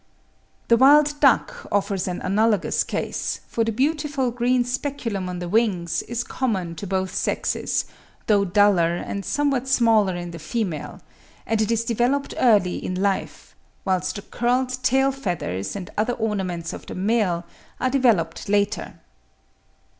The 0.67 0.77
wild 0.77 1.19
duck 1.19 1.67
offers 1.71 2.07
an 2.07 2.21
analogous 2.21 2.83
case, 2.83 3.41
for 3.47 3.63
the 3.63 3.71
beautiful 3.71 4.31
green 4.31 4.65
speculum 4.65 5.29
on 5.29 5.37
the 5.37 5.47
wings 5.47 6.01
is 6.01 6.23
common 6.23 6.73
to 6.77 6.87
both 6.87 7.13
sexes, 7.13 7.85
though 8.25 8.43
duller 8.43 8.95
and 8.97 9.23
somewhat 9.23 9.67
smaller 9.67 10.15
in 10.15 10.31
the 10.31 10.39
female, 10.39 11.01
and 11.45 11.61
it 11.61 11.69
is 11.71 11.85
developed 11.85 12.33
early 12.39 12.83
in 12.83 12.99
life, 12.99 13.55
whilst 13.85 14.15
the 14.15 14.23
curled 14.23 14.81
tail 14.81 15.11
feathers 15.11 15.75
and 15.75 15.91
other 15.95 16.13
ornaments 16.13 16.73
of 16.73 16.87
the 16.87 16.95
male 16.95 17.45
are 17.79 17.91
developed 17.91 18.49
later. 18.49 18.95